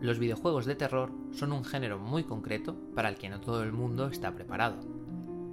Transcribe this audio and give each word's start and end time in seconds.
los 0.00 0.18
videojuegos 0.18 0.64
de 0.64 0.74
terror 0.74 1.12
son 1.32 1.52
un 1.52 1.64
género 1.64 1.98
muy 1.98 2.24
concreto 2.24 2.74
para 2.94 3.10
el 3.10 3.16
que 3.16 3.28
no 3.28 3.40
todo 3.40 3.62
el 3.62 3.72
mundo 3.72 4.08
está 4.08 4.34
preparado. 4.34 4.78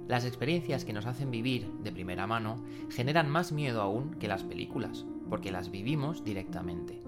Las 0.06 0.24
experiencias 0.24 0.86
que 0.86 0.94
nos 0.94 1.04
hacen 1.04 1.30
vivir 1.30 1.70
de 1.82 1.92
primera 1.92 2.26
mano 2.26 2.64
generan 2.88 3.28
más 3.28 3.52
miedo 3.52 3.82
aún 3.82 4.14
que 4.14 4.26
las 4.26 4.42
películas, 4.42 5.04
porque 5.28 5.52
las 5.52 5.70
vivimos 5.70 6.24
directamente. 6.24 7.02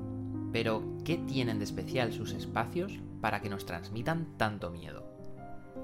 Pero, 0.52 0.82
¿qué 1.02 1.16
tienen 1.16 1.58
de 1.58 1.64
especial 1.64 2.12
sus 2.12 2.32
espacios 2.32 2.98
para 3.22 3.40
que 3.40 3.48
nos 3.48 3.64
transmitan 3.64 4.36
tanto 4.36 4.70
miedo? 4.70 5.06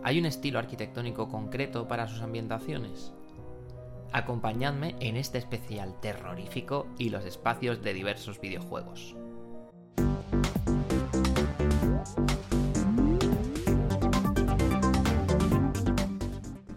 ¿Hay 0.03 0.19
un 0.19 0.27
estilo 0.27 0.59
arquitectónico 0.59 1.31
concreto 1.31 1.89
para 1.89 2.07
sus 2.07 2.21
ambientaciones? 2.21 3.15
Acompañadme 4.13 4.95
en 5.01 5.17
este 5.17 5.39
especial 5.39 5.99
terrorífico 6.01 6.87
y 6.99 7.09
los 7.09 7.25
espacios 7.25 7.83
de 7.83 7.95
diversos 7.95 8.41
videojuegos. 8.41 9.17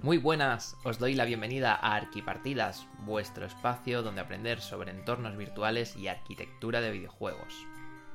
Muy 0.10 0.18
buenas, 0.18 0.76
os 0.84 0.98
doy 0.98 1.14
la 1.14 1.24
bienvenida 1.24 1.76
a 1.76 1.94
Arquipartidas, 1.94 2.88
vuestro 3.06 3.46
espacio 3.46 4.02
donde 4.02 4.22
aprender 4.22 4.60
sobre 4.60 4.90
entornos 4.90 5.38
virtuales 5.38 5.96
y 5.96 6.08
arquitectura 6.08 6.82
de 6.82 6.90
videojuegos. 6.90 7.68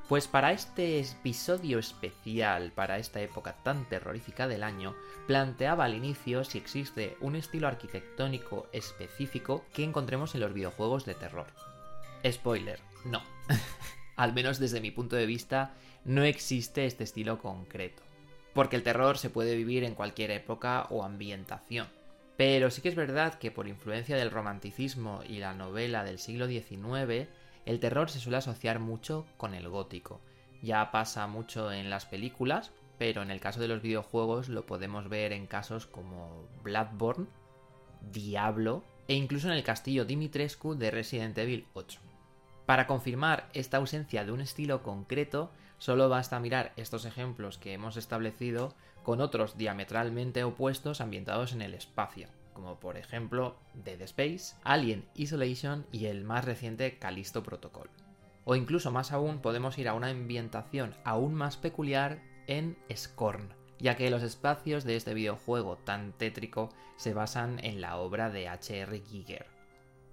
Pues 0.09 0.27
para 0.27 0.51
este 0.51 0.99
episodio 0.99 1.79
especial, 1.79 2.73
para 2.73 2.97
esta 2.97 3.21
época 3.21 3.55
tan 3.63 3.87
terrorífica 3.87 4.49
del 4.49 4.63
año, 4.63 4.93
planteaba 5.25 5.85
al 5.85 5.95
inicio 5.95 6.43
si 6.43 6.57
existe 6.57 7.15
un 7.21 7.37
estilo 7.37 7.69
arquitectónico 7.69 8.67
específico 8.73 9.63
que 9.73 9.85
encontremos 9.85 10.35
en 10.35 10.41
los 10.41 10.53
videojuegos 10.53 11.05
de 11.05 11.15
terror. 11.15 11.47
Spoiler, 12.29 12.81
no. 13.05 13.23
al 14.17 14.33
menos 14.33 14.59
desde 14.59 14.81
mi 14.81 14.91
punto 14.91 15.15
de 15.15 15.27
vista, 15.27 15.75
no 16.03 16.25
existe 16.25 16.87
este 16.87 17.05
estilo 17.05 17.39
concreto 17.39 18.03
porque 18.55 18.77
el 18.77 18.83
terror 18.83 19.17
se 19.17 19.29
puede 19.29 19.53
vivir 19.53 19.83
en 19.83 19.95
cualquier 19.95 20.31
época 20.31 20.87
o 20.89 21.03
ambientación. 21.03 21.87
Pero 22.37 22.71
sí 22.71 22.81
que 22.81 22.87
es 22.87 22.95
verdad 22.95 23.35
que 23.35 23.51
por 23.51 23.67
influencia 23.67 24.15
del 24.15 24.31
romanticismo 24.31 25.21
y 25.27 25.39
la 25.39 25.53
novela 25.53 26.05
del 26.05 26.19
siglo 26.19 26.47
XIX, 26.47 27.27
el 27.65 27.79
terror 27.81 28.09
se 28.09 28.19
suele 28.19 28.37
asociar 28.37 28.79
mucho 28.79 29.25
con 29.35 29.53
el 29.53 29.67
gótico. 29.67 30.21
Ya 30.63 30.89
pasa 30.89 31.27
mucho 31.27 31.71
en 31.71 31.89
las 31.89 32.05
películas, 32.05 32.71
pero 32.97 33.21
en 33.21 33.29
el 33.29 33.41
caso 33.41 33.59
de 33.59 33.67
los 33.67 33.81
videojuegos 33.81 34.47
lo 34.47 34.65
podemos 34.65 35.09
ver 35.09 35.33
en 35.33 35.47
casos 35.47 35.85
como 35.85 36.47
Bloodborne, 36.63 37.27
Diablo 38.09 38.83
e 39.09 39.15
incluso 39.15 39.47
en 39.47 39.53
el 39.53 39.63
castillo 39.63 40.05
Dimitrescu 40.05 40.75
de 40.75 40.91
Resident 40.91 41.37
Evil 41.37 41.67
8. 41.73 41.99
Para 42.65 42.87
confirmar 42.87 43.49
esta 43.53 43.77
ausencia 43.77 44.25
de 44.25 44.31
un 44.31 44.41
estilo 44.41 44.81
concreto, 44.81 45.51
Solo 45.77 46.09
basta 46.09 46.39
mirar 46.39 46.73
estos 46.77 47.05
ejemplos 47.05 47.57
que 47.57 47.73
hemos 47.73 47.97
establecido 47.97 48.73
con 49.03 49.21
otros 49.21 49.57
diametralmente 49.57 50.43
opuestos 50.43 51.01
ambientados 51.01 51.53
en 51.53 51.61
el 51.61 51.73
espacio, 51.73 52.27
como 52.53 52.79
por 52.79 52.97
ejemplo 52.97 53.55
Dead 53.73 54.01
Space, 54.01 54.55
Alien 54.63 55.05
Isolation 55.15 55.85
y 55.91 56.05
el 56.05 56.23
más 56.23 56.45
reciente 56.45 56.97
Callisto 56.97 57.43
Protocol. 57.43 57.89
O 58.45 58.55
incluso 58.55 58.91
más 58.91 59.11
aún 59.11 59.39
podemos 59.39 59.77
ir 59.77 59.87
a 59.87 59.93
una 59.93 60.09
ambientación 60.09 60.95
aún 61.03 61.33
más 61.33 61.57
peculiar 61.57 62.21
en 62.47 62.77
Scorn, 62.95 63.49
ya 63.79 63.95
que 63.95 64.09
los 64.09 64.23
espacios 64.23 64.85
de 64.85 64.95
este 64.95 65.13
videojuego 65.13 65.77
tan 65.77 66.13
tétrico 66.13 66.69
se 66.95 67.13
basan 67.13 67.59
en 67.63 67.81
la 67.81 67.97
obra 67.97 68.29
de 68.29 68.47
H.R. 68.47 69.01
Giger. 69.01 69.54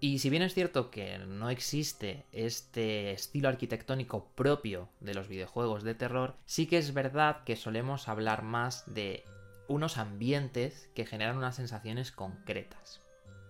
Y 0.04 0.18
si 0.18 0.30
bien 0.30 0.42
es 0.42 0.52
cierto 0.52 0.90
que 0.90 1.16
no 1.18 1.48
existe 1.48 2.26
este 2.32 3.12
estilo 3.12 3.48
arquitectónico 3.48 4.32
propio 4.34 4.88
de 4.98 5.14
los 5.14 5.28
videojuegos 5.28 5.84
de 5.84 5.94
terror, 5.94 6.34
sí 6.44 6.66
que 6.66 6.76
es 6.76 6.92
verdad 6.92 7.44
que 7.44 7.54
solemos 7.54 8.08
hablar 8.08 8.42
más 8.42 8.82
de 8.92 9.22
unos 9.68 9.98
ambientes 9.98 10.90
que 10.96 11.06
generan 11.06 11.36
unas 11.36 11.54
sensaciones 11.54 12.10
concretas. 12.10 13.00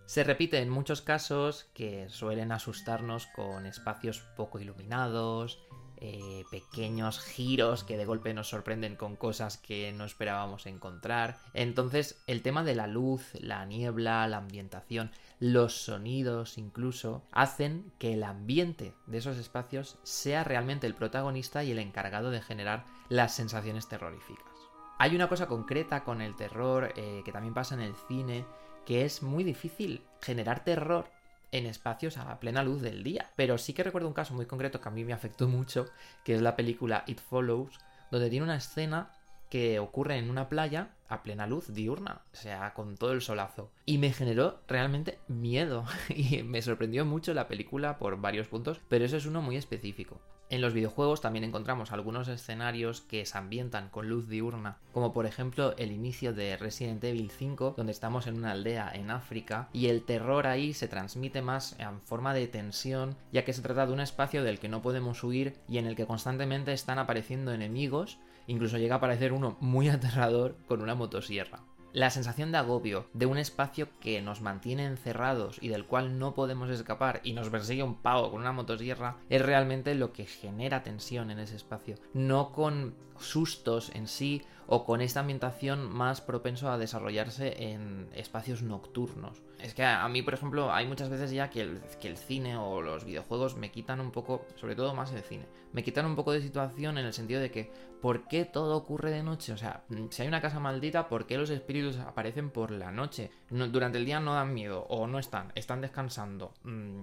Se 0.04 0.24
repite 0.24 0.58
en 0.58 0.68
muchos 0.68 1.00
casos 1.00 1.70
que 1.72 2.10
suelen 2.10 2.52
asustarnos 2.52 3.28
con 3.28 3.64
espacios 3.64 4.20
poco 4.36 4.60
iluminados, 4.60 5.58
eh, 6.04 6.44
pequeños 6.50 7.20
giros 7.20 7.84
que 7.84 7.96
de 7.96 8.04
golpe 8.04 8.34
nos 8.34 8.48
sorprenden 8.48 8.96
con 8.96 9.14
cosas 9.14 9.56
que 9.56 9.92
no 9.92 10.04
esperábamos 10.04 10.66
encontrar. 10.66 11.38
Entonces 11.54 12.20
el 12.26 12.42
tema 12.42 12.64
de 12.64 12.74
la 12.74 12.88
luz, 12.88 13.30
la 13.34 13.64
niebla, 13.66 14.26
la 14.26 14.38
ambientación, 14.38 15.12
los 15.38 15.84
sonidos 15.84 16.58
incluso, 16.58 17.22
hacen 17.30 17.92
que 18.00 18.14
el 18.14 18.24
ambiente 18.24 18.94
de 19.06 19.18
esos 19.18 19.36
espacios 19.36 19.96
sea 20.02 20.42
realmente 20.42 20.88
el 20.88 20.96
protagonista 20.96 21.62
y 21.62 21.70
el 21.70 21.78
encargado 21.78 22.32
de 22.32 22.42
generar 22.42 22.84
las 23.08 23.36
sensaciones 23.36 23.86
terroríficas. 23.86 24.52
Hay 24.98 25.14
una 25.14 25.28
cosa 25.28 25.46
concreta 25.46 26.02
con 26.02 26.20
el 26.20 26.34
terror 26.34 26.92
eh, 26.96 27.22
que 27.24 27.30
también 27.30 27.54
pasa 27.54 27.76
en 27.76 27.80
el 27.80 27.94
cine, 28.08 28.44
que 28.84 29.04
es 29.04 29.22
muy 29.22 29.44
difícil 29.44 30.02
generar 30.20 30.64
terror 30.64 31.06
en 31.52 31.66
espacios 31.66 32.16
a 32.16 32.40
plena 32.40 32.64
luz 32.64 32.82
del 32.82 33.04
día. 33.04 33.30
Pero 33.36 33.58
sí 33.58 33.72
que 33.72 33.84
recuerdo 33.84 34.08
un 34.08 34.14
caso 34.14 34.34
muy 34.34 34.46
concreto 34.46 34.80
que 34.80 34.88
a 34.88 34.92
mí 34.92 35.04
me 35.04 35.12
afectó 35.12 35.46
mucho, 35.46 35.86
que 36.24 36.34
es 36.34 36.42
la 36.42 36.56
película 36.56 37.04
It 37.06 37.20
Follows, 37.20 37.78
donde 38.10 38.30
tiene 38.30 38.44
una 38.44 38.56
escena 38.56 39.12
que 39.52 39.78
ocurre 39.78 40.16
en 40.16 40.30
una 40.30 40.48
playa 40.48 40.94
a 41.10 41.22
plena 41.22 41.46
luz 41.46 41.74
diurna, 41.74 42.22
o 42.32 42.36
sea, 42.36 42.72
con 42.72 42.96
todo 42.96 43.12
el 43.12 43.20
solazo. 43.20 43.70
Y 43.84 43.98
me 43.98 44.10
generó 44.10 44.60
realmente 44.66 45.18
miedo 45.28 45.84
y 46.08 46.42
me 46.42 46.62
sorprendió 46.62 47.04
mucho 47.04 47.34
la 47.34 47.48
película 47.48 47.98
por 47.98 48.18
varios 48.18 48.48
puntos, 48.48 48.80
pero 48.88 49.04
eso 49.04 49.18
es 49.18 49.26
uno 49.26 49.42
muy 49.42 49.56
específico. 49.56 50.22
En 50.52 50.60
los 50.60 50.74
videojuegos 50.74 51.22
también 51.22 51.44
encontramos 51.44 51.92
algunos 51.92 52.28
escenarios 52.28 53.00
que 53.00 53.24
se 53.24 53.38
ambientan 53.38 53.88
con 53.88 54.10
luz 54.10 54.28
diurna, 54.28 54.76
como 54.92 55.14
por 55.14 55.24
ejemplo 55.24 55.74
el 55.78 55.92
inicio 55.92 56.34
de 56.34 56.58
Resident 56.58 57.02
Evil 57.04 57.30
5, 57.30 57.72
donde 57.74 57.92
estamos 57.92 58.26
en 58.26 58.36
una 58.36 58.50
aldea 58.50 58.92
en 58.92 59.10
África 59.10 59.70
y 59.72 59.86
el 59.86 60.04
terror 60.04 60.46
ahí 60.46 60.74
se 60.74 60.88
transmite 60.88 61.40
más 61.40 61.74
en 61.78 62.02
forma 62.02 62.34
de 62.34 62.48
tensión, 62.48 63.16
ya 63.32 63.46
que 63.46 63.54
se 63.54 63.62
trata 63.62 63.86
de 63.86 63.94
un 63.94 64.00
espacio 64.00 64.44
del 64.44 64.58
que 64.58 64.68
no 64.68 64.82
podemos 64.82 65.24
huir 65.24 65.54
y 65.70 65.78
en 65.78 65.86
el 65.86 65.96
que 65.96 66.04
constantemente 66.04 66.74
están 66.74 66.98
apareciendo 66.98 67.54
enemigos, 67.54 68.18
incluso 68.46 68.76
llega 68.76 68.96
a 68.96 68.98
aparecer 68.98 69.32
uno 69.32 69.56
muy 69.60 69.88
aterrador 69.88 70.58
con 70.68 70.82
una 70.82 70.94
motosierra. 70.94 71.60
La 71.92 72.08
sensación 72.08 72.52
de 72.52 72.58
agobio 72.58 73.04
de 73.12 73.26
un 73.26 73.36
espacio 73.36 73.86
que 74.00 74.22
nos 74.22 74.40
mantiene 74.40 74.86
encerrados 74.86 75.58
y 75.60 75.68
del 75.68 75.84
cual 75.84 76.18
no 76.18 76.32
podemos 76.32 76.70
escapar 76.70 77.20
y 77.22 77.34
nos 77.34 77.50
persigue 77.50 77.82
un 77.82 77.96
pavo 77.96 78.30
con 78.30 78.40
una 78.40 78.52
motosierra 78.52 79.18
es 79.28 79.42
realmente 79.42 79.94
lo 79.94 80.14
que 80.14 80.24
genera 80.24 80.82
tensión 80.82 81.30
en 81.30 81.38
ese 81.38 81.56
espacio, 81.56 81.96
no 82.14 82.52
con 82.52 82.94
sustos 83.18 83.90
en 83.94 84.08
sí 84.08 84.40
o 84.66 84.84
con 84.84 85.00
esta 85.00 85.20
ambientación 85.20 85.90
más 85.90 86.20
propenso 86.20 86.70
a 86.70 86.78
desarrollarse 86.78 87.70
en 87.70 88.08
espacios 88.14 88.62
nocturnos. 88.62 89.42
Es 89.60 89.74
que 89.74 89.84
a, 89.84 90.08
mí, 90.08 90.22
por 90.22 90.34
ejemplo, 90.34 90.72
hay 90.72 90.86
muchas 90.86 91.08
veces 91.08 91.30
ya 91.30 91.50
que 91.50 91.60
el, 91.60 91.80
que 92.00 92.08
el 92.08 92.16
cine 92.16 92.56
o 92.56 92.82
los 92.82 93.04
videojuegos 93.04 93.56
me 93.56 93.70
quitan 93.70 94.00
un 94.00 94.10
poco, 94.10 94.44
sobre 94.56 94.74
todo 94.74 94.94
más 94.94 95.12
el 95.12 95.22
cine, 95.22 95.46
me 95.72 95.82
quitan 95.82 96.06
un 96.06 96.16
poco 96.16 96.32
de 96.32 96.42
situación 96.42 96.98
en 96.98 97.06
el 97.06 97.12
sentido 97.12 97.40
de 97.40 97.50
que, 97.50 97.72
¿por 98.00 98.26
qué 98.28 98.44
todo 98.44 98.76
ocurre 98.76 99.10
de 99.10 99.22
noche? 99.22 99.52
O 99.52 99.56
sea, 99.56 99.84
si 100.10 100.22
hay 100.22 100.28
una 100.28 100.40
casa 100.40 100.60
maldita, 100.60 101.08
¿por 101.08 101.26
qué 101.26 101.38
los 101.38 101.50
espíritus 101.50 101.98
aparecen 101.98 102.50
por 102.50 102.70
la 102.70 102.90
noche? 102.90 103.30
durante 103.50 103.98
el 103.98 104.04
día 104.04 104.20
no 104.20 104.34
dan 104.34 104.52
miedo 104.54 104.86
o 104.88 105.06
no 105.06 105.18
están, 105.18 105.52
están 105.54 105.80
descansando. 105.80 106.54
Mm, 106.64 107.02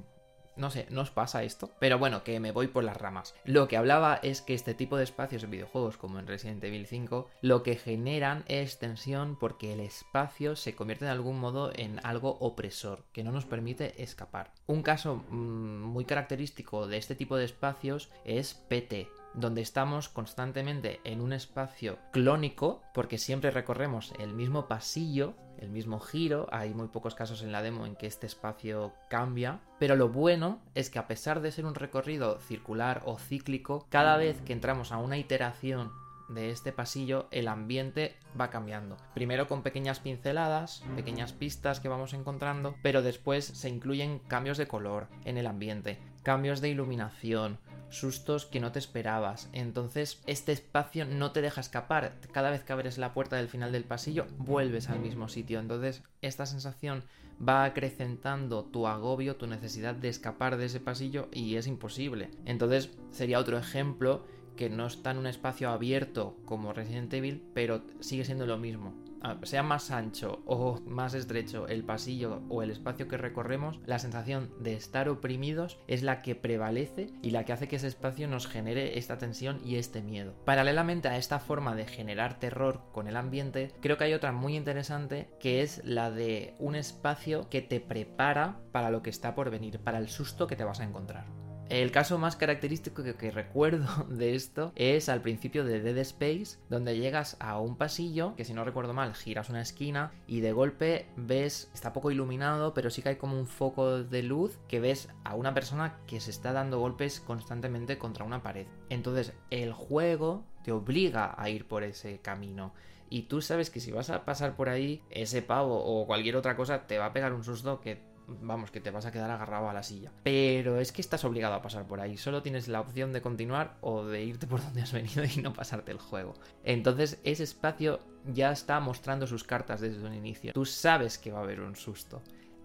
no 0.56 0.70
sé, 0.70 0.88
¿no 0.90 1.02
os 1.02 1.12
pasa 1.12 1.44
esto? 1.44 1.72
Pero 1.80 1.98
bueno, 1.98 2.24
que 2.24 2.40
me 2.40 2.52
voy 2.52 2.68
por 2.68 2.84
las 2.84 2.98
ramas. 2.98 3.36
Lo 3.46 3.68
que 3.68 3.78
hablaba 3.78 4.20
es 4.22 4.42
que 4.42 4.54
este 4.54 4.74
tipo 4.74 4.98
de 4.98 5.04
espacios 5.04 5.44
en 5.44 5.52
videojuegos, 5.52 5.98
como 5.98 6.20
en 6.20 6.28
Resident 6.28 6.64
Evil 6.64 6.86
5, 6.86 7.30
lo 7.42 7.64
que 7.64 7.76
generan 7.76 8.44
es 8.48 8.80
tensión 8.80 9.38
porque 9.38 9.74
el 9.74 9.80
espacio 9.80 10.56
se 10.56 10.76
convierte 10.76 11.06
de 11.06 11.12
algún 11.12 11.40
modo 11.40 11.72
en 11.76 12.00
algo 12.06 12.38
opresor, 12.40 13.06
que 13.14 13.24
no 13.24 13.32
nos 13.32 13.46
permite 13.46 14.02
escapar. 14.02 14.52
Un 14.68 14.84
caso 14.84 15.24
mm, 15.30 15.82
muy 15.82 16.06
característico 16.06 16.88
de 16.88 16.98
este 16.98 17.16
tipo 17.16 17.38
de 17.38 17.46
espacios 17.46 18.10
es 18.26 18.54
PT, 18.54 19.10
donde 19.34 19.62
estamos 19.62 20.10
constantemente 20.10 21.00
en 21.04 21.22
un 21.22 21.34
espacio 21.34 21.98
clónico, 22.12 22.82
porque 22.94 23.18
siempre 23.18 23.52
recorremos 23.52 24.14
el 24.20 24.34
mismo 24.34 24.68
pasillo, 24.68 25.36
el 25.60 25.70
mismo 25.70 26.00
giro, 26.00 26.48
hay 26.52 26.74
muy 26.74 26.88
pocos 26.88 27.16
casos 27.16 27.44
en 27.44 27.52
la 27.52 27.62
demo 27.62 27.86
en 27.86 27.96
que 27.96 28.08
este 28.08 28.26
espacio 28.26 28.94
cambia, 29.10 29.60
pero 29.78 29.96
lo 29.96 30.10
bueno 30.10 30.60
es 30.76 30.90
que 30.90 31.00
a 31.00 31.08
pesar 31.08 31.42
de 31.42 31.52
ser 31.52 31.66
un 31.66 31.76
recorrido 31.76 32.40
circular 32.40 33.02
o 33.06 33.18
cíclico, 33.18 33.86
cada 33.90 34.18
vez 34.18 34.42
que 34.42 34.54
entramos 34.54 34.92
a 34.92 34.98
una 34.98 35.18
iteración 35.18 35.92
de 36.30 36.52
este 36.52 36.72
pasillo 36.72 37.28
el 37.32 37.48
ambiente 37.48 38.16
va 38.40 38.50
cambiando. 38.50 38.98
Primero 39.14 39.48
con 39.48 39.64
pequeñas 39.64 40.00
pinceladas, 40.00 40.84
pequeñas 40.96 41.34
pistas 41.34 41.80
que 41.80 41.90
vamos 41.90 42.14
encontrando, 42.14 42.76
pero 42.82 43.02
después 43.02 43.46
se 43.46 43.70
incluyen 43.70 44.20
cambios 44.20 44.58
de 44.58 44.68
color 44.68 45.08
en 45.26 45.38
el 45.38 45.48
ambiente, 45.48 46.00
cambios 46.24 46.62
de 46.62 46.70
iluminación, 46.70 47.58
sustos 47.90 48.46
que 48.46 48.60
no 48.60 48.72
te 48.72 48.80
esperabas. 48.80 49.50
Entonces 49.54 50.22
este 50.26 50.52
espacio 50.52 51.06
no 51.06 51.32
te 51.32 51.42
deja 51.42 51.62
escapar. 51.62 52.14
Cada 52.32 52.52
vez 52.52 52.64
que 52.64 52.74
abres 52.74 52.98
la 52.98 53.14
puerta 53.14 53.36
del 53.36 53.50
final 53.50 53.72
del 53.72 53.84
pasillo, 53.84 54.28
vuelves 54.38 54.90
al 54.90 55.00
mismo 55.00 55.28
sitio. 55.28 55.60
Entonces 55.60 56.04
esta 56.22 56.46
sensación 56.46 57.04
va 57.48 57.64
acrecentando 57.64 58.66
tu 58.66 58.88
agobio, 58.88 59.36
tu 59.36 59.48
necesidad 59.48 59.96
de 59.96 60.10
escapar 60.10 60.58
de 60.58 60.66
ese 60.66 60.80
pasillo 60.80 61.30
y 61.32 61.56
es 61.56 61.68
imposible. 61.68 62.30
Entonces 62.46 62.92
sería 63.12 63.40
otro 63.40 63.58
ejemplo 63.58 64.26
que 64.56 64.70
no 64.70 64.88
está 64.88 65.12
en 65.12 65.20
un 65.20 65.28
espacio 65.28 65.70
abierto 65.70 66.36
como 66.46 66.74
Resident 66.74 67.14
Evil, 67.14 67.42
pero 67.54 67.82
sigue 68.02 68.26
siendo 68.26 68.46
lo 68.46 68.58
mismo. 68.58 68.94
Ah, 69.22 69.38
sea 69.44 69.64
más 69.64 69.92
ancho 69.92 70.42
o 70.46 70.80
más 70.86 71.14
estrecho 71.14 71.68
el 71.68 71.84
pasillo 71.84 72.42
o 72.50 72.64
el 72.64 72.72
espacio 72.72 73.08
que 73.08 73.18
recorremos, 73.18 73.80
la 73.86 74.00
sensación 74.00 74.52
de 74.60 74.74
estar 74.74 75.10
oprimidos 75.10 75.80
es 75.88 76.04
la 76.04 76.22
que 76.22 76.36
prevalece 76.36 77.12
y 77.22 77.32
la 77.32 77.44
que 77.44 77.54
hace 77.54 77.68
que 77.68 77.76
ese 77.76 77.88
espacio 77.88 78.28
nos 78.28 78.48
genere 78.48 78.98
esta 78.98 79.18
tensión 79.18 79.60
y 79.64 79.76
este 79.76 80.02
miedo. 80.02 80.34
Paralelamente 80.46 81.10
a 81.10 81.18
esta 81.18 81.40
forma 81.40 81.76
de 81.76 81.86
generar 81.86 82.40
terror 82.40 82.82
con 82.92 83.08
el 83.08 83.18
ambiente, 83.18 83.74
creo 83.82 83.98
que 83.98 84.06
hay 84.06 84.14
otra 84.14 84.32
muy 84.32 84.56
interesante 84.56 85.30
que 85.40 85.62
es 85.62 85.84
la 85.84 86.12
de 86.12 86.56
un 86.60 86.76
espacio 86.76 87.50
que 87.50 87.62
te 87.62 87.80
prepara 87.80 88.60
para 88.72 88.92
lo 88.92 89.02
que 89.02 89.10
está 89.10 89.36
por 89.36 89.50
venir, 89.50 89.80
para 89.80 89.98
el 89.98 90.10
susto 90.10 90.48
que 90.48 90.56
te 90.56 90.64
vas 90.64 90.80
a 90.80 90.86
encontrar. 90.86 91.49
El 91.70 91.92
caso 91.92 92.18
más 92.18 92.36
característico 92.36 93.04
que, 93.04 93.30
recuerdo 93.30 93.86
de 94.10 94.34
esto 94.34 94.72
es 94.76 95.08
al 95.08 95.22
principio 95.22 95.64
de 95.64 95.82
Dead 95.82 96.00
Space, 96.00 96.58
donde 96.68 96.98
llegas 96.98 97.38
a 97.40 97.60
un 97.60 97.78
pasillo, 97.78 98.36
que 98.36 98.44
si 98.44 98.56
no 98.56 98.66
recuerdo 98.66 98.96
mal, 98.96 99.14
giras 99.14 99.52
una 99.52 99.62
esquina 99.62 100.12
y 100.26 100.40
de 100.40 100.52
golpe 100.52 101.06
ves, 101.16 101.70
está 101.76 101.94
poco 101.94 102.10
iluminado, 102.10 102.74
pero 102.74 102.90
sí 102.90 103.04
que 103.04 103.10
hay 103.10 103.16
como 103.18 103.38
un 103.38 103.46
foco 103.46 104.04
de 104.04 104.24
luz 104.24 104.58
que 104.68 104.80
ves 104.80 105.10
a 105.24 105.36
una 105.36 105.54
persona 105.54 106.00
que 106.08 106.20
se 106.20 106.32
está 106.32 106.54
dando 106.54 106.80
golpes 106.80 107.20
constantemente 107.20 108.00
contra 108.00 108.26
una 108.26 108.42
pared. 108.42 108.66
Entonces 108.90 109.34
el 109.52 109.72
juego 109.72 110.44
te 110.64 110.72
obliga 110.72 111.36
a 111.38 111.52
ir 111.52 111.68
por 111.68 111.84
ese 111.84 112.20
camino. 112.20 112.74
Y 113.12 113.24
tú 113.24 113.42
sabes 113.42 113.70
que 113.70 113.80
si 113.80 113.92
vas 113.92 114.10
a 114.10 114.26
pasar 114.26 114.56
por 114.56 114.70
ahí, 114.70 115.04
ese 115.12 115.44
pavo 115.44 115.84
o 115.84 116.08
cualquier 116.08 116.36
otra 116.36 116.56
cosa 116.56 116.88
te 116.88 116.98
va 116.98 117.08
a 117.08 117.14
pegar 117.14 117.34
un 117.34 117.44
susto 117.44 117.80
que 117.80 118.09
vamos, 118.42 118.72
que 118.72 118.80
te 118.80 118.92
vas 118.92 119.06
a 119.06 119.12
quedar 119.12 119.32
agarrado 119.32 119.70
a 119.70 119.74
la 119.74 119.84
silla. 119.84 120.12
Pero 120.24 120.80
es 120.80 120.92
que 120.92 121.02
estás 121.02 121.24
obligado 121.26 121.54
a 121.56 121.62
pasar 121.62 121.86
por 121.88 122.00
ahí. 122.00 122.18
Solo 122.18 122.42
tienes 122.42 122.68
la 122.68 122.82
opción 122.82 123.14
de 123.14 123.22
continuar 123.22 123.78
o 123.82 124.06
de 124.06 124.24
irte 124.24 124.48
por 124.48 124.62
donde 124.64 124.82
has 124.82 124.94
venido 124.94 125.24
y 125.24 125.42
no 125.42 125.54
pasarte 125.54 125.92
el 125.92 126.00
juego. 126.00 126.36
Entonces 126.64 127.20
ese 127.24 127.44
espacio 127.44 128.00
ya 128.26 128.52
está 128.52 128.80
mostrando 128.80 129.28
sus 129.28 129.44
cartas 129.44 129.82
desde 129.82 130.06
un 130.06 130.14
inicio. 130.14 130.54
Tú 130.54 130.66
sabes 130.66 131.18
que 131.18 131.32
va 131.32 131.40
a 131.40 131.44
haber 131.44 131.62
un 131.62 131.76
susto. 131.76 132.22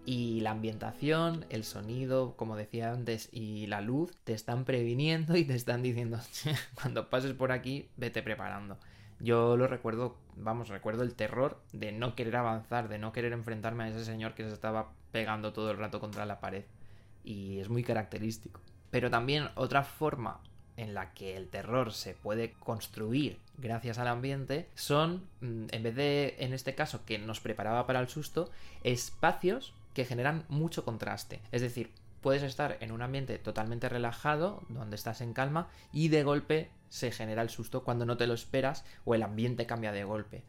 Y 0.07 0.41
la 0.41 0.51
ambientación, 0.51 1.45
el 1.49 1.63
sonido, 1.63 2.35
como 2.35 2.55
decía 2.55 2.91
antes, 2.91 3.27
y 3.31 3.65
la 3.65 3.81
luz 3.81 4.15
te 4.23 4.33
están 4.33 4.63
previniendo 4.63 5.35
y 5.35 5.45
te 5.45 5.55
están 5.55 5.81
diciendo, 5.81 6.19
cuando 6.75 7.09
pases 7.09 7.33
por 7.33 7.51
aquí, 7.51 7.89
vete 7.97 8.21
preparando. 8.21 8.77
Yo 9.19 9.57
lo 9.57 9.67
recuerdo, 9.67 10.17
vamos, 10.35 10.69
recuerdo 10.69 11.01
el 11.03 11.15
terror 11.15 11.61
de 11.71 11.91
no 11.91 12.15
querer 12.15 12.35
avanzar, 12.35 12.89
de 12.89 12.99
no 12.99 13.13
querer 13.13 13.33
enfrentarme 13.33 13.85
a 13.85 13.87
ese 13.87 14.05
señor 14.05 14.35
que 14.35 14.43
se 14.43 14.53
estaba 14.53 14.91
pegando 15.15 15.53
todo 15.53 15.71
el 15.71 15.77
rato 15.77 16.01
contra 16.01 16.25
la 16.25 16.41
pared. 16.41 16.65
Y 17.23 17.59
es 17.59 17.69
muy 17.69 17.83
característico. 17.83 18.59
Pero 18.91 19.09
también 19.09 19.47
otra 19.55 19.83
forma 19.83 20.41
en 20.75 20.93
la 20.93 21.13
que 21.13 21.37
el 21.37 21.47
terror 21.47 21.93
se 21.93 22.15
puede 22.15 22.51
construir 22.51 23.39
gracias 23.57 23.97
al 23.97 24.09
ambiente 24.09 24.67
son, 24.75 25.25
mm, 25.39 25.67
en 25.71 25.83
vez 25.83 25.95
de, 25.95 26.35
en 26.39 26.51
este 26.51 26.75
caso, 26.75 27.05
que 27.05 27.17
nos 27.17 27.39
preparaba 27.39 27.87
para 27.87 28.01
el 28.01 28.09
susto, 28.09 28.51
espacios 28.83 29.73
que 29.93 30.03
generan 30.03 30.43
mucho 30.49 30.83
contraste. 30.83 31.39
Es 31.53 31.61
decir, 31.61 31.93
puedes 32.19 32.43
estar 32.43 32.75
en 32.81 32.91
un 32.91 33.01
ambiente 33.01 33.37
totalmente 33.37 33.87
relajado, 33.87 34.63
donde 34.67 34.97
estás 34.97 35.21
en 35.21 35.31
calma, 35.31 35.69
y 35.93 36.09
de 36.09 36.23
golpe 36.23 36.71
se 36.89 37.09
genera 37.11 37.41
el 37.41 37.49
susto 37.49 37.85
cuando 37.85 38.05
no 38.05 38.17
te 38.17 38.27
lo 38.27 38.33
esperas 38.33 38.83
o 39.05 39.15
el 39.15 39.23
ambiente 39.23 39.65
cambia 39.65 39.93
de 39.93 40.03
golpe. 40.03 40.43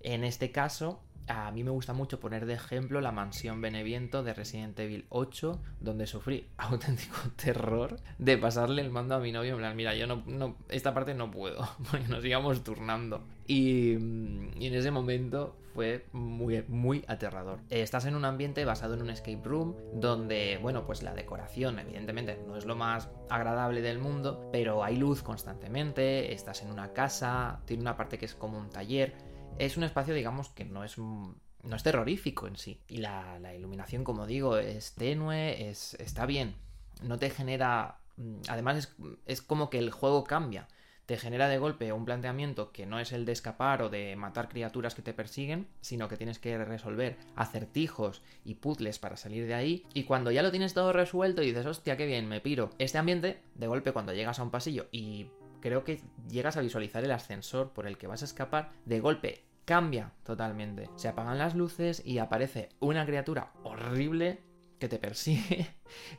En 0.00 0.24
este 0.24 0.50
caso, 0.50 1.02
a 1.28 1.50
mí 1.50 1.62
me 1.62 1.70
gusta 1.70 1.92
mucho 1.92 2.20
poner 2.20 2.46
de 2.46 2.54
ejemplo 2.54 3.00
la 3.00 3.12
mansión 3.12 3.60
Beneviento 3.60 4.22
de 4.22 4.32
Resident 4.32 4.78
Evil 4.80 5.04
8, 5.10 5.60
donde 5.80 6.06
sufrí 6.06 6.48
auténtico 6.56 7.16
terror 7.36 8.00
de 8.18 8.38
pasarle 8.38 8.82
el 8.82 8.90
mando 8.90 9.14
a 9.14 9.20
mi 9.20 9.32
novio. 9.32 9.52
En 9.52 9.58
plan, 9.58 9.76
mira, 9.76 9.94
yo 9.94 10.06
no, 10.06 10.22
no 10.26 10.56
esta 10.68 10.94
parte 10.94 11.14
no 11.14 11.30
puedo, 11.30 11.68
porque 11.90 12.08
nos 12.08 12.24
íbamos 12.24 12.64
turnando. 12.64 13.22
Y, 13.46 13.92
y, 13.92 14.66
en 14.66 14.74
ese 14.74 14.90
momento 14.90 15.56
fue 15.74 16.06
muy, 16.12 16.64
muy 16.68 17.04
aterrador. 17.08 17.60
Estás 17.70 18.04
en 18.04 18.14
un 18.14 18.24
ambiente 18.24 18.64
basado 18.64 18.94
en 18.94 19.02
un 19.02 19.10
escape 19.10 19.40
room, 19.44 19.74
donde, 19.94 20.58
bueno, 20.60 20.84
pues 20.84 21.02
la 21.02 21.14
decoración, 21.14 21.78
evidentemente, 21.78 22.38
no 22.46 22.56
es 22.56 22.66
lo 22.66 22.76
más 22.76 23.08
agradable 23.30 23.80
del 23.80 23.98
mundo, 23.98 24.48
pero 24.52 24.84
hay 24.84 24.96
luz 24.96 25.22
constantemente, 25.22 26.34
estás 26.34 26.62
en 26.62 26.70
una 26.70 26.92
casa, 26.92 27.60
tiene 27.64 27.82
una 27.82 27.96
parte 27.96 28.18
que 28.18 28.26
es 28.26 28.34
como 28.34 28.58
un 28.58 28.68
taller 28.68 29.14
es 29.58 29.76
un 29.76 29.84
espacio, 29.84 30.14
digamos, 30.14 30.48
que 30.50 30.64
no 30.64 30.84
es 30.84 30.98
no 31.62 31.76
es 31.76 31.82
terrorífico 31.82 32.46
en 32.46 32.56
sí. 32.56 32.80
Y 32.88 32.98
la, 32.98 33.38
iluminación, 33.56 34.04
como 34.04 34.26
digo, 34.26 34.58
es 34.58 34.94
tenue, 34.94 35.68
es, 35.68 35.94
está 35.94 36.26
bien. 36.26 36.54
No 37.02 37.18
te 37.18 37.30
genera. 37.30 37.98
Mm, 38.16 38.40
además, 38.48 38.76
es, 38.78 38.96
es, 39.26 39.42
como 39.42 39.70
que 39.70 39.78
el 39.78 39.90
juego 39.90 40.24
cambia. 40.24 40.68
Te 41.06 41.16
genera 41.16 41.48
de 41.48 41.56
golpe 41.56 41.90
un 41.92 42.04
planteamiento 42.04 42.70
que 42.70 42.84
no 42.84 43.00
es 43.00 43.12
el 43.12 43.24
de 43.24 43.32
escapar 43.32 43.80
o 43.80 43.88
de 43.88 44.14
matar 44.14 44.50
criaturas 44.50 44.94
que 44.94 45.00
te 45.00 45.14
persiguen, 45.14 45.66
sino 45.80 46.06
que 46.06 46.18
tienes 46.18 46.38
que 46.38 46.62
resolver 46.62 47.16
acertijos 47.34 48.20
y 48.44 48.56
puzzles 48.56 48.98
para 48.98 49.16
salir 49.16 49.46
de 49.46 49.54
ahí. 49.54 49.86
Y 49.94 50.04
cuando 50.04 50.30
ya 50.30 50.42
lo 50.42 50.50
tienes 50.50 50.74
todo 50.74 50.92
resuelto 50.92 51.42
y 51.42 51.46
dices, 51.46 51.64
hostia, 51.64 51.96
qué 51.96 52.04
bien, 52.04 52.28
me 52.28 52.42
piro. 52.42 52.70
Este 52.78 52.98
ambiente, 52.98 53.40
de 53.54 53.66
golpe, 53.66 53.92
cuando 53.92 54.12
llegas 54.12 54.38
a 54.38 54.42
un 54.42 54.50
pasillo 54.50 54.88
y 54.92 55.28
creo 55.62 55.82
que 55.82 56.02
llegas 56.28 56.58
a 56.58 56.60
visualizar 56.60 57.02
el 57.02 57.10
ascensor 57.10 57.72
por 57.72 57.86
el 57.86 57.96
que 57.96 58.06
vas 58.06 58.20
a 58.20 58.26
escapar, 58.26 58.70
de 58.84 59.00
golpe 59.00 59.47
cambia 59.68 60.12
totalmente. 60.24 60.88
Se 60.96 61.08
apagan 61.08 61.36
las 61.36 61.54
luces 61.54 62.00
y 62.02 62.16
aparece 62.16 62.70
una 62.80 63.04
criatura 63.04 63.52
horrible 63.64 64.40
que 64.78 64.88
te 64.88 64.98
persigue. 64.98 65.68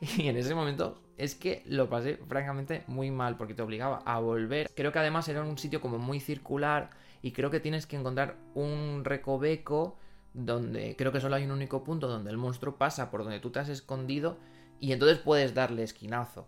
y 0.18 0.28
en 0.28 0.36
ese 0.36 0.54
momento 0.54 1.02
es 1.18 1.34
que 1.34 1.64
lo 1.66 1.90
pasé 1.90 2.20
francamente 2.28 2.84
muy 2.86 3.10
mal 3.10 3.36
porque 3.36 3.54
te 3.54 3.62
obligaba 3.62 4.02
a 4.06 4.20
volver. 4.20 4.70
Creo 4.76 4.92
que 4.92 5.00
además 5.00 5.28
era 5.28 5.42
un 5.42 5.58
sitio 5.58 5.80
como 5.80 5.98
muy 5.98 6.20
circular 6.20 6.90
y 7.22 7.32
creo 7.32 7.50
que 7.50 7.58
tienes 7.58 7.88
que 7.88 7.96
encontrar 7.96 8.36
un 8.54 9.02
recoveco 9.04 9.98
donde 10.32 10.94
creo 10.96 11.10
que 11.10 11.20
solo 11.20 11.34
hay 11.34 11.42
un 11.42 11.50
único 11.50 11.82
punto 11.82 12.06
donde 12.06 12.30
el 12.30 12.36
monstruo 12.36 12.76
pasa 12.76 13.10
por 13.10 13.24
donde 13.24 13.40
tú 13.40 13.50
te 13.50 13.58
has 13.58 13.68
escondido 13.68 14.38
y 14.78 14.92
entonces 14.92 15.18
puedes 15.18 15.54
darle 15.54 15.82
esquinazo. 15.82 16.46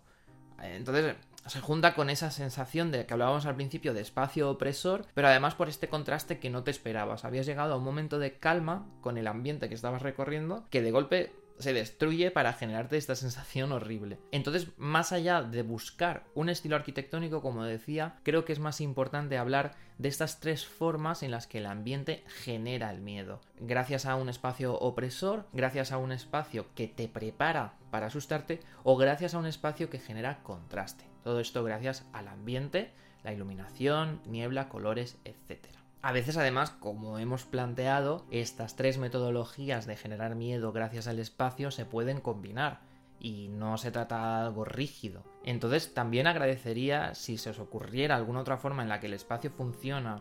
Entonces 0.63 1.17
se 1.47 1.61
junta 1.61 1.95
con 1.95 2.11
esa 2.11 2.31
sensación 2.31 2.91
de 2.91 3.07
que 3.07 3.13
hablábamos 3.13 3.47
al 3.47 3.57
principio 3.57 3.95
de 3.95 4.01
espacio 4.01 4.51
opresor, 4.51 5.07
pero 5.15 5.29
además 5.29 5.55
por 5.55 5.69
este 5.69 5.89
contraste 5.89 6.39
que 6.39 6.51
no 6.51 6.63
te 6.63 6.71
esperabas. 6.71 7.25
Habías 7.25 7.47
llegado 7.47 7.75
a 7.75 7.77
un 7.77 7.85
momento 7.85 8.19
de 8.19 8.39
calma 8.39 8.87
con 9.01 9.19
el 9.19 9.27
ambiente 9.27 9.69
que 9.69 9.75
estabas 9.75 10.03
recorriendo, 10.03 10.67
que 10.71 10.83
de 10.83 10.91
golpe 10.91 11.33
se 11.59 11.73
destruye 11.73 12.31
para 12.31 12.53
generarte 12.53 12.97
esta 12.97 13.15
sensación 13.15 13.73
horrible. 13.73 14.19
Entonces, 14.33 14.69
más 14.77 15.13
allá 15.13 15.43
de 15.43 15.63
buscar 15.63 16.25
un 16.35 16.49
estilo 16.49 16.77
arquitectónico, 16.77 17.41
como 17.41 17.65
decía, 17.65 18.17
creo 18.23 18.45
que 18.45 18.53
es 18.53 18.59
más 18.59 18.81
importante 18.81 19.39
hablar 19.39 19.77
de 19.99 20.09
estas 20.09 20.41
tres 20.41 20.67
formas 20.67 21.23
en 21.23 21.31
las 21.31 21.47
que 21.47 21.59
el 21.59 21.67
ambiente 21.67 22.25
genera 22.27 22.91
el 22.91 23.01
miedo. 23.01 23.41
Gracias 23.61 24.07
a 24.07 24.17
un 24.17 24.29
espacio 24.29 24.75
opresor, 24.79 25.47
gracias 25.53 25.93
a 25.93 25.99
un 25.99 26.13
espacio 26.13 26.67
que 26.75 26.89
te 26.89 27.09
prepara 27.09 27.75
para 27.91 28.07
asustarte 28.07 28.61
o 28.83 28.97
gracias 28.97 29.35
a 29.35 29.39
un 29.39 29.47
espacio 29.47 29.89
que 29.91 29.99
genera 29.99 30.43
contraste. 30.43 31.12
Todo 31.23 31.41
esto 31.41 31.65
gracias 31.65 32.07
al 32.13 32.29
ambiente, 32.29 32.93
la 33.23 33.33
iluminación, 33.33 34.21
niebla, 34.27 34.69
colores, 34.69 35.19
etc. 35.25 35.67
A 36.03 36.13
veces 36.13 36.37
además, 36.37 36.71
como 36.71 37.19
hemos 37.19 37.45
planteado, 37.45 38.27
estas 38.31 38.75
tres 38.75 38.99
metodologías 38.99 39.87
de 39.87 39.97
generar 39.97 40.35
miedo 40.35 40.73
gracias 40.73 41.07
al 41.07 41.21
espacio 41.21 41.71
se 41.71 41.85
pueden 41.85 42.21
combinar 42.21 42.81
y 43.21 43.49
no 43.49 43.79
se 43.79 43.93
trata 43.93 44.17
de 44.17 44.47
algo 44.47 44.65
rígido. 44.65 45.23
Entonces 45.45 45.95
también 45.95 46.27
agradecería 46.27 47.15
si 47.15 47.39
se 47.39 47.51
os 47.51 47.61
ocurriera 47.61 48.17
alguna 48.17 48.41
otra 48.41 48.57
forma 48.57 48.83
en 48.83 48.89
la 48.89 48.99
que 48.99 49.07
el 49.07 49.15
espacio 49.15 49.51
funciona 49.51 50.21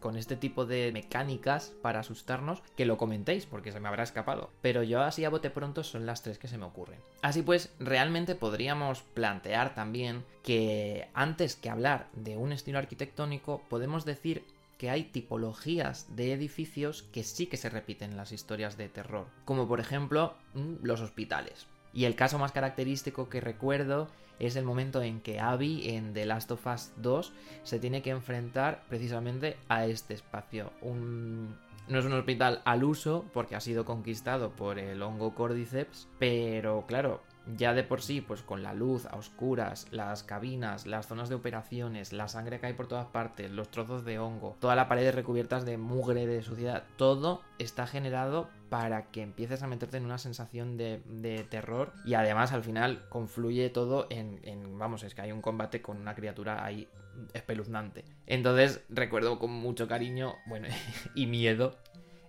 con 0.00 0.16
este 0.16 0.36
tipo 0.36 0.66
de 0.66 0.90
mecánicas 0.92 1.72
para 1.82 2.00
asustarnos, 2.00 2.62
que 2.76 2.86
lo 2.86 2.96
comentéis 2.96 3.46
porque 3.46 3.72
se 3.72 3.80
me 3.80 3.88
habrá 3.88 4.02
escapado. 4.02 4.50
Pero 4.62 4.82
yo 4.82 5.02
así 5.02 5.24
a 5.24 5.30
bote 5.30 5.50
pronto 5.50 5.84
son 5.84 6.06
las 6.06 6.22
tres 6.22 6.38
que 6.38 6.48
se 6.48 6.58
me 6.58 6.64
ocurren. 6.64 7.00
Así 7.22 7.42
pues, 7.42 7.72
realmente 7.78 8.34
podríamos 8.34 9.02
plantear 9.02 9.74
también 9.74 10.24
que 10.42 11.08
antes 11.14 11.56
que 11.56 11.70
hablar 11.70 12.08
de 12.12 12.36
un 12.36 12.52
estilo 12.52 12.78
arquitectónico, 12.78 13.62
podemos 13.68 14.04
decir 14.04 14.44
que 14.78 14.88
hay 14.88 15.04
tipologías 15.04 16.16
de 16.16 16.32
edificios 16.32 17.02
que 17.02 17.22
sí 17.22 17.46
que 17.46 17.58
se 17.58 17.68
repiten 17.68 18.12
en 18.12 18.16
las 18.16 18.32
historias 18.32 18.78
de 18.78 18.88
terror, 18.88 19.26
como 19.44 19.68
por 19.68 19.78
ejemplo 19.78 20.34
mm, 20.54 20.76
los 20.82 21.02
hospitales. 21.02 21.66
Y 21.92 22.04
el 22.04 22.14
caso 22.14 22.38
más 22.38 22.52
característico 22.52 23.28
que 23.28 23.42
recuerdo 23.42 24.08
es 24.40 24.56
el 24.56 24.64
momento 24.64 25.02
en 25.02 25.20
que 25.20 25.38
Abby 25.38 25.90
en 25.90 26.12
The 26.12 26.26
Last 26.26 26.50
of 26.50 26.66
Us 26.66 26.92
2 26.96 27.32
se 27.62 27.78
tiene 27.78 28.02
que 28.02 28.10
enfrentar 28.10 28.82
precisamente 28.88 29.56
a 29.68 29.86
este 29.86 30.14
espacio. 30.14 30.72
No 30.82 31.98
es 31.98 32.04
un 32.04 32.12
hospital 32.12 32.62
al 32.64 32.84
uso 32.84 33.24
porque 33.32 33.56
ha 33.56 33.60
sido 33.60 33.84
conquistado 33.84 34.50
por 34.50 34.78
el 34.78 35.02
hongo 35.02 35.34
Cordyceps, 35.34 36.08
pero 36.18 36.84
claro, 36.86 37.20
ya 37.56 37.74
de 37.74 37.82
por 37.82 38.00
sí, 38.02 38.20
pues 38.20 38.42
con 38.42 38.62
la 38.62 38.74
luz 38.74 39.06
a 39.06 39.16
oscuras, 39.16 39.88
las 39.90 40.22
cabinas, 40.22 40.86
las 40.86 41.06
zonas 41.06 41.28
de 41.28 41.34
operaciones, 41.34 42.12
la 42.12 42.28
sangre 42.28 42.60
que 42.60 42.66
hay 42.66 42.72
por 42.74 42.86
todas 42.86 43.06
partes, 43.06 43.50
los 43.50 43.70
trozos 43.70 44.04
de 44.04 44.18
hongo, 44.18 44.56
toda 44.60 44.76
la 44.76 44.88
pared 44.88 45.12
recubiertas 45.12 45.64
de 45.64 45.78
mugre, 45.78 46.26
de 46.26 46.42
suciedad, 46.42 46.84
todo 46.96 47.42
está 47.58 47.86
generado 47.86 48.48
para 48.70 49.10
que 49.10 49.20
empieces 49.20 49.62
a 49.62 49.66
meterte 49.66 49.98
en 49.98 50.04
una 50.06 50.18
sensación 50.18 50.76
de, 50.78 51.46
terror 51.50 51.92
y 52.04 52.14
además 52.14 52.52
al 52.52 52.62
final 52.62 53.06
confluye 53.08 53.68
todo 53.68 54.06
en, 54.10 54.40
en, 54.44 54.78
vamos, 54.78 55.02
es 55.02 55.14
que 55.14 55.22
hay 55.22 55.32
un 55.32 55.42
combate 55.42 55.82
con 55.82 55.98
una 55.98 56.14
criatura 56.14 56.64
ahí 56.64 56.88
espeluznante. 57.34 58.04
Entonces 58.26 58.82
recuerdo 58.88 59.38
con 59.38 59.50
mucho 59.50 59.88
cariño, 59.88 60.36
bueno, 60.46 60.68
y 61.14 61.26
miedo 61.26 61.76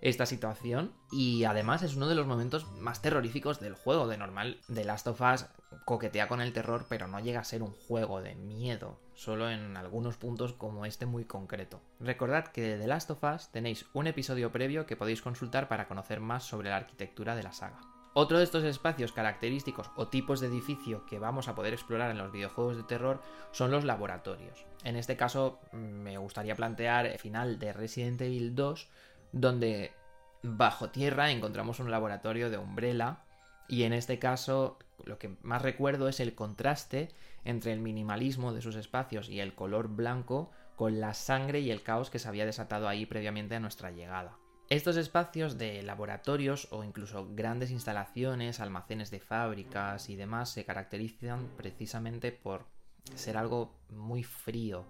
esta 0.01 0.25
situación 0.25 0.91
y 1.11 1.43
además 1.43 1.83
es 1.83 1.95
uno 1.95 2.07
de 2.07 2.15
los 2.15 2.25
momentos 2.25 2.69
más 2.73 3.01
terroríficos 3.01 3.59
del 3.59 3.75
juego. 3.75 4.07
De 4.07 4.17
normal, 4.17 4.59
The 4.73 4.83
Last 4.83 5.07
of 5.07 5.21
Us 5.21 5.45
coquetea 5.85 6.27
con 6.27 6.41
el 6.41 6.53
terror, 6.53 6.85
pero 6.89 7.07
no 7.07 7.19
llega 7.19 7.39
a 7.39 7.45
ser 7.45 7.61
un 7.61 7.71
juego 7.71 8.21
de 8.21 8.35
miedo, 8.35 8.99
solo 9.13 9.49
en 9.49 9.77
algunos 9.77 10.17
puntos 10.17 10.53
como 10.53 10.85
este 10.85 11.05
muy 11.05 11.25
concreto. 11.25 11.81
Recordad 11.99 12.47
que 12.47 12.61
de 12.61 12.77
The 12.77 12.87
Last 12.87 13.11
of 13.11 13.23
Us 13.23 13.49
tenéis 13.49 13.85
un 13.93 14.07
episodio 14.07 14.51
previo 14.51 14.85
que 14.85 14.97
podéis 14.97 15.21
consultar 15.21 15.67
para 15.67 15.87
conocer 15.87 16.19
más 16.19 16.43
sobre 16.43 16.69
la 16.69 16.77
arquitectura 16.77 17.35
de 17.35 17.43
la 17.43 17.53
saga. 17.53 17.79
Otro 18.13 18.39
de 18.39 18.43
estos 18.43 18.65
espacios 18.65 19.13
característicos 19.13 19.89
o 19.95 20.09
tipos 20.09 20.41
de 20.41 20.47
edificio 20.47 21.05
que 21.05 21.17
vamos 21.17 21.47
a 21.47 21.55
poder 21.55 21.71
explorar 21.71 22.11
en 22.11 22.17
los 22.17 22.33
videojuegos 22.33 22.75
de 22.75 22.83
terror 22.83 23.21
son 23.51 23.71
los 23.71 23.85
laboratorios. 23.85 24.65
En 24.83 24.97
este 24.97 25.15
caso 25.15 25.61
me 25.71 26.17
gustaría 26.17 26.55
plantear 26.55 27.05
el 27.05 27.19
final 27.19 27.57
de 27.57 27.71
Resident 27.71 28.19
Evil 28.19 28.53
2 28.53 28.89
donde 29.31 29.93
bajo 30.43 30.89
tierra 30.89 31.31
encontramos 31.31 31.79
un 31.79 31.91
laboratorio 31.91 32.49
de 32.49 32.57
Umbrella 32.57 33.19
y 33.67 33.83
en 33.83 33.93
este 33.93 34.19
caso 34.19 34.79
lo 35.05 35.17
que 35.17 35.35
más 35.41 35.61
recuerdo 35.61 36.07
es 36.07 36.19
el 36.19 36.35
contraste 36.35 37.09
entre 37.43 37.73
el 37.73 37.79
minimalismo 37.79 38.53
de 38.53 38.61
sus 38.61 38.75
espacios 38.75 39.29
y 39.29 39.39
el 39.39 39.55
color 39.55 39.87
blanco 39.87 40.51
con 40.75 40.99
la 40.99 41.13
sangre 41.13 41.59
y 41.59 41.71
el 41.71 41.83
caos 41.83 42.09
que 42.09 42.19
se 42.19 42.27
había 42.27 42.45
desatado 42.45 42.87
ahí 42.87 43.05
previamente 43.05 43.55
a 43.55 43.59
nuestra 43.59 43.91
llegada. 43.91 44.37
Estos 44.69 44.95
espacios 44.95 45.57
de 45.57 45.83
laboratorios 45.83 46.67
o 46.71 46.83
incluso 46.83 47.27
grandes 47.35 47.71
instalaciones, 47.71 48.59
almacenes 48.59 49.11
de 49.11 49.19
fábricas 49.19 50.09
y 50.09 50.15
demás 50.15 50.49
se 50.49 50.63
caracterizan 50.63 51.49
precisamente 51.57 52.31
por 52.31 52.65
ser 53.15 53.37
algo 53.37 53.75
muy 53.89 54.23
frío, 54.23 54.85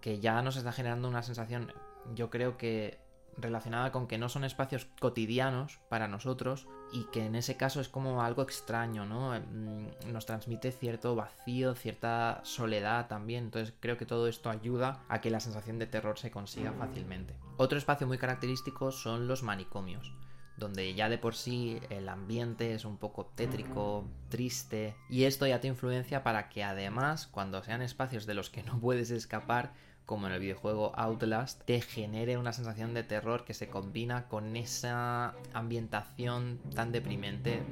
que 0.00 0.20
ya 0.20 0.40
nos 0.40 0.56
está 0.56 0.72
generando 0.72 1.08
una 1.08 1.22
sensación, 1.22 1.72
yo 2.14 2.30
creo 2.30 2.56
que 2.56 2.98
relacionada 3.36 3.92
con 3.92 4.06
que 4.06 4.18
no 4.18 4.28
son 4.28 4.44
espacios 4.44 4.86
cotidianos 5.00 5.78
para 5.88 6.08
nosotros 6.08 6.66
y 6.92 7.04
que 7.04 7.26
en 7.26 7.34
ese 7.34 7.56
caso 7.56 7.80
es 7.80 7.88
como 7.88 8.22
algo 8.22 8.42
extraño, 8.42 9.04
¿no? 9.04 9.38
Mm, 9.38 10.12
nos 10.12 10.26
transmite 10.26 10.72
cierto 10.72 11.14
vacío, 11.14 11.74
cierta 11.74 12.40
soledad 12.44 13.08
también, 13.08 13.44
entonces 13.44 13.74
creo 13.80 13.96
que 13.96 14.06
todo 14.06 14.28
esto 14.28 14.50
ayuda 14.50 15.04
a 15.08 15.20
que 15.20 15.30
la 15.30 15.40
sensación 15.40 15.78
de 15.78 15.86
terror 15.86 16.18
se 16.18 16.30
consiga 16.30 16.72
fácilmente. 16.72 17.34
Otro 17.56 17.78
espacio 17.78 18.06
muy 18.06 18.18
característico 18.18 18.92
son 18.92 19.28
los 19.28 19.42
manicomios 19.42 20.12
donde 20.56 20.94
ya 20.94 21.08
de 21.08 21.18
por 21.18 21.34
sí 21.34 21.80
el 21.90 22.08
ambiente 22.08 22.74
es 22.74 22.84
un 22.84 22.96
poco 22.96 23.26
tétrico, 23.26 24.08
triste, 24.28 24.96
y 25.08 25.24
esto 25.24 25.46
ya 25.46 25.60
te 25.60 25.68
influencia 25.68 26.22
para 26.22 26.48
que 26.48 26.64
además, 26.64 27.26
cuando 27.26 27.62
sean 27.62 27.82
espacios 27.82 28.26
de 28.26 28.34
los 28.34 28.50
que 28.50 28.62
no 28.62 28.80
puedes 28.80 29.10
escapar, 29.10 29.74
como 30.06 30.28
en 30.28 30.32
el 30.32 30.40
videojuego 30.40 30.92
Outlast, 30.96 31.62
te 31.64 31.80
genere 31.80 32.38
una 32.38 32.52
sensación 32.52 32.94
de 32.94 33.02
terror 33.02 33.44
que 33.44 33.54
se 33.54 33.68
combina 33.68 34.28
con 34.28 34.56
esa 34.56 35.34
ambientación 35.52 36.60
tan 36.74 36.92
deprimente 36.92 37.62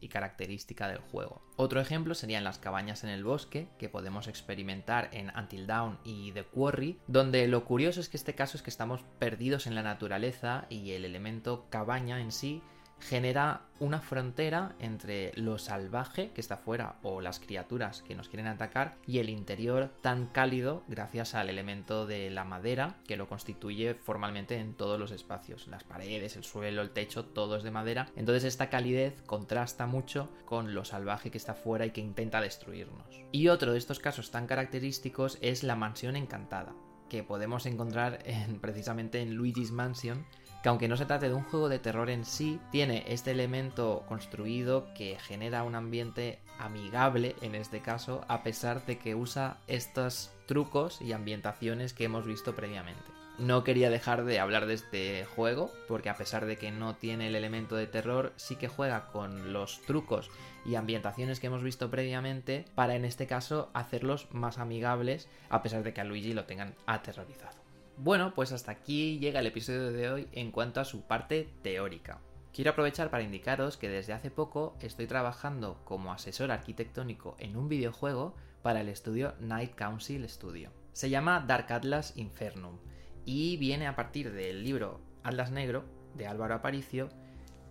y 0.00 0.08
característica 0.08 0.86
del 0.88 0.98
juego. 0.98 1.42
Otro 1.56 1.80
ejemplo 1.80 2.14
serían 2.14 2.44
las 2.44 2.58
cabañas 2.58 3.02
en 3.02 3.10
el 3.10 3.24
bosque, 3.24 3.68
que 3.78 3.88
podemos 3.88 4.28
experimentar 4.28 5.08
en 5.12 5.32
Until 5.36 5.66
Dawn 5.66 5.98
y 6.04 6.32
The 6.32 6.44
Quarry, 6.44 7.00
donde 7.06 7.48
lo 7.48 7.64
curioso 7.64 8.00
es 8.00 8.08
que 8.08 8.18
este 8.18 8.34
caso 8.34 8.56
es 8.56 8.62
que 8.62 8.70
estamos 8.70 9.02
perdidos 9.18 9.66
en 9.66 9.74
la 9.74 9.82
naturaleza 9.82 10.66
y 10.68 10.92
el 10.92 11.04
elemento 11.04 11.66
cabaña 11.70 12.20
en 12.20 12.30
sí 12.30 12.62
genera 13.00 13.62
una 13.78 14.00
frontera 14.00 14.74
entre 14.78 15.32
lo 15.36 15.58
salvaje 15.58 16.30
que 16.30 16.40
está 16.40 16.56
fuera 16.56 16.96
o 17.02 17.20
las 17.20 17.40
criaturas 17.40 18.02
que 18.02 18.14
nos 18.14 18.28
quieren 18.28 18.46
atacar 18.46 18.96
y 19.06 19.18
el 19.18 19.28
interior 19.28 19.90
tan 20.00 20.26
cálido 20.26 20.82
gracias 20.88 21.34
al 21.34 21.50
elemento 21.50 22.06
de 22.06 22.30
la 22.30 22.44
madera 22.44 22.96
que 23.06 23.16
lo 23.16 23.28
constituye 23.28 23.94
formalmente 23.94 24.58
en 24.58 24.74
todos 24.74 24.98
los 24.98 25.10
espacios. 25.10 25.68
Las 25.68 25.84
paredes, 25.84 26.36
el 26.36 26.44
suelo, 26.44 26.82
el 26.82 26.90
techo, 26.90 27.24
todo 27.24 27.56
es 27.56 27.62
de 27.62 27.70
madera. 27.70 28.08
Entonces 28.16 28.44
esta 28.44 28.70
calidez 28.70 29.22
contrasta 29.26 29.86
mucho 29.86 30.30
con 30.44 30.74
lo 30.74 30.84
salvaje 30.84 31.30
que 31.30 31.38
está 31.38 31.54
fuera 31.54 31.86
y 31.86 31.90
que 31.90 32.00
intenta 32.00 32.40
destruirnos. 32.40 33.06
Y 33.30 33.48
otro 33.48 33.72
de 33.72 33.78
estos 33.78 34.00
casos 34.00 34.30
tan 34.30 34.46
característicos 34.46 35.38
es 35.42 35.62
la 35.62 35.76
mansión 35.76 36.16
encantada 36.16 36.74
que 37.08 37.22
podemos 37.22 37.66
encontrar 37.66 38.18
en, 38.24 38.58
precisamente 38.58 39.20
en 39.20 39.34
Luigi's 39.34 39.70
Mansion 39.70 40.26
que 40.66 40.70
aunque 40.70 40.88
no 40.88 40.96
se 40.96 41.06
trate 41.06 41.28
de 41.28 41.34
un 41.36 41.44
juego 41.44 41.68
de 41.68 41.78
terror 41.78 42.10
en 42.10 42.24
sí, 42.24 42.58
tiene 42.72 43.04
este 43.06 43.30
elemento 43.30 44.02
construido 44.08 44.92
que 44.94 45.16
genera 45.20 45.62
un 45.62 45.76
ambiente 45.76 46.40
amigable 46.58 47.36
en 47.40 47.54
este 47.54 47.82
caso, 47.82 48.24
a 48.26 48.42
pesar 48.42 48.84
de 48.84 48.98
que 48.98 49.14
usa 49.14 49.58
estos 49.68 50.32
trucos 50.46 51.00
y 51.00 51.12
ambientaciones 51.12 51.92
que 51.92 52.02
hemos 52.02 52.26
visto 52.26 52.56
previamente. 52.56 53.04
No 53.38 53.62
quería 53.62 53.90
dejar 53.90 54.24
de 54.24 54.40
hablar 54.40 54.66
de 54.66 54.74
este 54.74 55.24
juego, 55.36 55.70
porque 55.86 56.10
a 56.10 56.16
pesar 56.16 56.46
de 56.46 56.56
que 56.56 56.72
no 56.72 56.96
tiene 56.96 57.28
el 57.28 57.36
elemento 57.36 57.76
de 57.76 57.86
terror, 57.86 58.32
sí 58.34 58.56
que 58.56 58.66
juega 58.66 59.06
con 59.12 59.52
los 59.52 59.82
trucos 59.82 60.32
y 60.64 60.74
ambientaciones 60.74 61.38
que 61.38 61.46
hemos 61.46 61.62
visto 61.62 61.92
previamente 61.92 62.64
para 62.74 62.96
en 62.96 63.04
este 63.04 63.28
caso 63.28 63.70
hacerlos 63.72 64.26
más 64.32 64.58
amigables, 64.58 65.28
a 65.48 65.62
pesar 65.62 65.84
de 65.84 65.94
que 65.94 66.00
a 66.00 66.04
Luigi 66.04 66.32
lo 66.32 66.44
tengan 66.44 66.74
aterrorizado. 66.86 67.65
Bueno, 67.98 68.34
pues 68.34 68.52
hasta 68.52 68.72
aquí 68.72 69.18
llega 69.18 69.40
el 69.40 69.46
episodio 69.46 69.90
de 69.90 70.10
hoy 70.10 70.28
en 70.32 70.50
cuanto 70.50 70.80
a 70.80 70.84
su 70.84 71.06
parte 71.06 71.48
teórica. 71.62 72.20
Quiero 72.52 72.72
aprovechar 72.72 73.10
para 73.10 73.22
indicaros 73.22 73.78
que 73.78 73.88
desde 73.88 74.12
hace 74.12 74.30
poco 74.30 74.76
estoy 74.80 75.06
trabajando 75.06 75.80
como 75.84 76.12
asesor 76.12 76.50
arquitectónico 76.50 77.36
en 77.38 77.56
un 77.56 77.68
videojuego 77.68 78.34
para 78.60 78.82
el 78.82 78.90
estudio 78.90 79.34
Night 79.40 79.74
Council 79.74 80.28
Studio. 80.28 80.70
Se 80.92 81.08
llama 81.08 81.44
Dark 81.46 81.72
Atlas 81.72 82.12
Infernum 82.16 82.76
y 83.24 83.56
viene 83.56 83.86
a 83.86 83.96
partir 83.96 84.30
del 84.30 84.62
libro 84.62 85.00
Atlas 85.22 85.50
Negro 85.50 85.84
de 86.14 86.26
Álvaro 86.26 86.54
Aparicio 86.54 87.08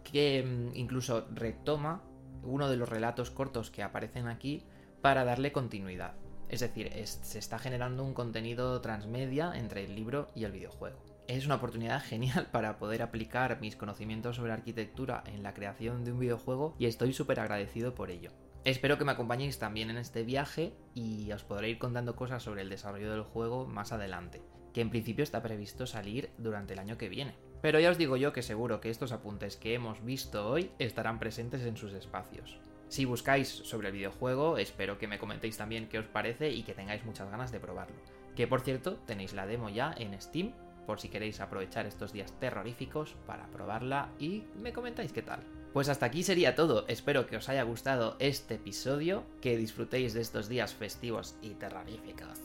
que 0.03 0.43
mm, 0.43 0.75
incluso 0.75 1.27
retoma 1.31 2.01
uno 2.41 2.67
de 2.67 2.77
los 2.77 2.89
relatos 2.89 3.29
cortos 3.29 3.69
que 3.69 3.83
aparecen 3.83 4.27
aquí 4.27 4.63
para 5.01 5.23
darle 5.23 5.51
continuidad. 5.51 6.15
Es 6.49 6.59
decir, 6.59 6.91
se 7.05 7.39
está 7.39 7.59
generando 7.59 8.03
un 8.03 8.13
contenido 8.13 8.79
transmedia 8.81 9.53
entre 9.55 9.83
el 9.83 9.95
libro 9.95 10.29
y 10.35 10.43
el 10.43 10.51
videojuego. 10.51 11.03
Es 11.27 11.45
una 11.45 11.55
oportunidad 11.55 12.01
genial 12.03 12.47
para 12.51 12.77
poder 12.77 13.01
aplicar 13.01 13.59
mis 13.59 13.75
conocimientos 13.75 14.35
sobre 14.35 14.53
arquitectura 14.53 15.23
en 15.25 15.43
la 15.43 15.53
creación 15.53 16.03
de 16.03 16.11
un 16.11 16.19
videojuego 16.19 16.75
y 16.77 16.85
estoy 16.85 17.13
súper 17.13 17.39
agradecido 17.39 17.95
por 17.95 18.11
ello. 18.11 18.31
Espero 18.63 18.97
que 18.97 19.05
me 19.05 19.11
acompañéis 19.11 19.59
también 19.59 19.91
en 19.91 19.97
este 19.97 20.23
viaje 20.23 20.73
y 20.95 21.31
os 21.31 21.43
podré 21.43 21.69
ir 21.69 21.77
contando 21.77 22.15
cosas 22.15 22.41
sobre 22.41 22.63
el 22.63 22.69
desarrollo 22.69 23.11
del 23.11 23.21
juego 23.21 23.67
más 23.67 23.91
adelante, 23.91 24.41
que 24.73 24.81
en 24.81 24.89
principio 24.89 25.23
está 25.23 25.43
previsto 25.43 25.85
salir 25.85 26.31
durante 26.39 26.73
el 26.73 26.79
año 26.79 26.97
que 26.97 27.09
viene. 27.09 27.35
Pero 27.61 27.79
ya 27.79 27.91
os 27.91 27.97
digo 27.97 28.17
yo 28.17 28.33
que 28.33 28.41
seguro 28.41 28.81
que 28.81 28.89
estos 28.89 29.11
apuntes 29.11 29.55
que 29.55 29.75
hemos 29.75 30.03
visto 30.03 30.49
hoy 30.49 30.71
estarán 30.79 31.19
presentes 31.19 31.61
en 31.61 31.77
sus 31.77 31.93
espacios. 31.93 32.59
Si 32.87 33.05
buscáis 33.05 33.49
sobre 33.49 33.89
el 33.89 33.93
videojuego, 33.93 34.57
espero 34.57 34.97
que 34.97 35.07
me 35.07 35.19
comentéis 35.19 35.57
también 35.57 35.87
qué 35.89 35.99
os 35.99 36.05
parece 36.05 36.51
y 36.51 36.63
que 36.63 36.73
tengáis 36.73 37.03
muchas 37.03 37.29
ganas 37.29 37.51
de 37.51 37.59
probarlo. 37.59 37.95
Que 38.35 38.47
por 38.47 38.61
cierto, 38.61 38.97
tenéis 39.05 39.33
la 39.33 39.47
demo 39.47 39.69
ya 39.69 39.93
en 39.97 40.19
Steam, 40.21 40.53
por 40.85 40.99
si 40.99 41.09
queréis 41.09 41.39
aprovechar 41.39 41.85
estos 41.85 42.13
días 42.13 42.31
terroríficos 42.39 43.15
para 43.25 43.47
probarla 43.47 44.09
y 44.19 44.43
me 44.61 44.71
comentáis 44.73 45.11
qué 45.11 45.21
tal. 45.21 45.39
Pues 45.73 45.89
hasta 45.89 46.05
aquí 46.05 46.23
sería 46.23 46.55
todo, 46.55 46.85
espero 46.87 47.27
que 47.27 47.37
os 47.37 47.49
haya 47.49 47.63
gustado 47.63 48.15
este 48.19 48.55
episodio, 48.55 49.25
que 49.41 49.57
disfrutéis 49.57 50.13
de 50.13 50.21
estos 50.21 50.47
días 50.47 50.73
festivos 50.73 51.35
y 51.41 51.49
terroríficos. 51.49 52.39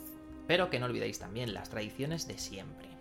Pero 0.49 0.69
que 0.69 0.81
no 0.81 0.87
olvidéis 0.87 1.21
también 1.21 1.55
las 1.55 1.71
tradiciones 1.71 2.27
de 2.27 2.39
siempre. 2.39 3.00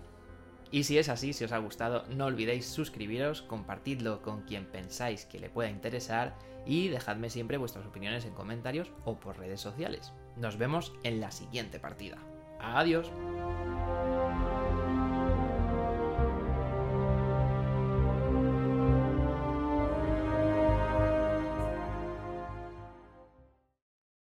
Y 0.72 0.84
si 0.84 0.98
es 0.98 1.10
así, 1.10 1.34
si 1.34 1.44
os 1.44 1.52
ha 1.52 1.58
gustado, 1.58 2.06
no 2.10 2.26
olvidéis 2.26 2.68
suscribiros, 2.68 3.42
compartidlo 3.42 4.22
con 4.22 4.44
quien 4.44 4.66
pensáis 4.66 5.26
que 5.26 5.40
le 5.40 5.50
pueda 5.50 5.70
interesar 5.70 6.38
y 6.66 6.90
dejadme 6.90 7.30
siempre 7.30 7.58
vuestras 7.58 7.88
opiniones 7.88 8.26
en 8.26 8.34
comentarios 8.34 8.92
o 9.04 9.20
por 9.20 9.40
redes 9.40 9.62
sociales. 9.62 10.14
Nos 10.36 10.58
vemos 10.58 10.94
en 11.04 11.20
la 11.20 11.32
siguiente 11.32 11.80
partida. 11.80 12.18
Adiós. 12.60 13.12